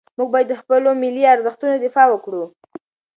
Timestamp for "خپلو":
0.61-0.89